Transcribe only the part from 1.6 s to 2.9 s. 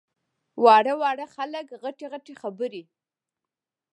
غټې غټې خبرې!